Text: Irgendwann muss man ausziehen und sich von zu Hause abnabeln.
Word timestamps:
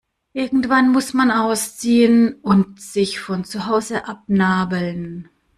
Irgendwann 0.33 0.91
muss 0.91 1.13
man 1.13 1.29
ausziehen 1.29 2.33
und 2.41 2.81
sich 2.81 3.19
von 3.19 3.43
zu 3.45 3.67
Hause 3.67 4.07
abnabeln. 4.07 5.29